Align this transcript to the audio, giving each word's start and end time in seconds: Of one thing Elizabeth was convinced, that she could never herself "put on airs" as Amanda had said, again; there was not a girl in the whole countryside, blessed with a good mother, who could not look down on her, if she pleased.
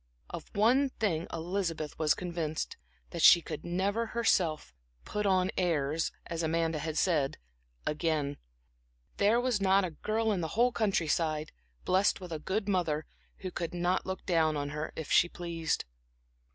Of 0.31 0.49
one 0.55 0.89
thing 0.89 1.27
Elizabeth 1.31 1.99
was 1.99 2.15
convinced, 2.15 2.75
that 3.11 3.21
she 3.21 3.39
could 3.39 3.63
never 3.63 4.07
herself 4.07 4.73
"put 5.05 5.27
on 5.27 5.51
airs" 5.59 6.11
as 6.25 6.41
Amanda 6.41 6.79
had 6.79 6.97
said, 6.97 7.37
again; 7.85 8.37
there 9.17 9.39
was 9.39 9.61
not 9.61 9.85
a 9.85 9.91
girl 9.91 10.31
in 10.31 10.41
the 10.41 10.47
whole 10.57 10.71
countryside, 10.71 11.51
blessed 11.85 12.19
with 12.19 12.31
a 12.31 12.39
good 12.39 12.67
mother, 12.67 13.05
who 13.41 13.51
could 13.51 13.75
not 13.75 14.07
look 14.07 14.25
down 14.25 14.57
on 14.57 14.69
her, 14.69 14.91
if 14.95 15.11
she 15.11 15.29
pleased. 15.29 15.85